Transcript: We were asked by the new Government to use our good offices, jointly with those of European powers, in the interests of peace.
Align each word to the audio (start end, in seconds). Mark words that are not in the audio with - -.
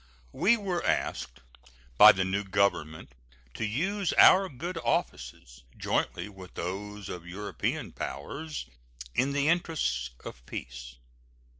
We 0.33 0.57
were 0.57 0.83
asked 0.83 1.41
by 1.99 2.11
the 2.11 2.25
new 2.25 2.43
Government 2.43 3.11
to 3.53 3.63
use 3.65 4.13
our 4.17 4.49
good 4.49 4.79
offices, 4.79 5.61
jointly 5.77 6.27
with 6.27 6.55
those 6.55 7.07
of 7.07 7.27
European 7.27 7.91
powers, 7.91 8.65
in 9.13 9.31
the 9.31 9.47
interests 9.47 10.09
of 10.25 10.43
peace. 10.47 10.95